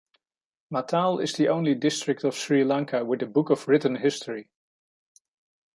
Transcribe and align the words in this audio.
Matale 0.73 1.21
is 1.21 1.33
the 1.33 1.47
only 1.47 1.75
district 1.75 2.23
of 2.23 2.33
Sri 2.33 2.63
Lanka, 2.63 3.05
with 3.05 3.21
a 3.21 3.27
book 3.27 3.51
of 3.51 3.67
written 3.67 3.97
history. 3.97 4.49